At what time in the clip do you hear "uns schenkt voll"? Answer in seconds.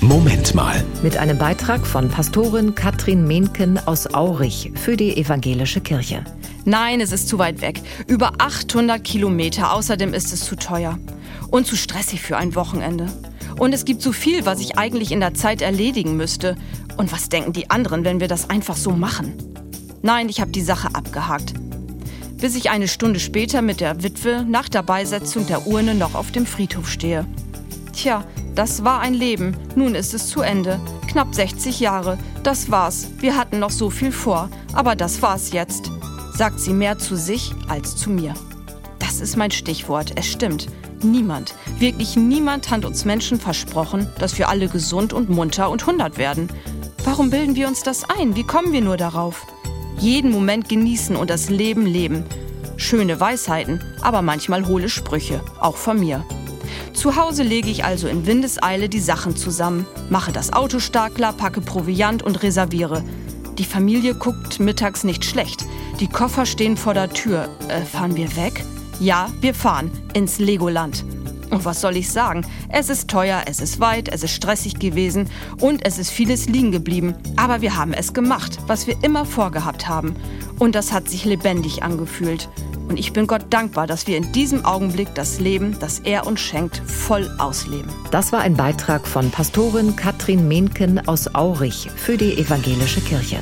86.26-87.30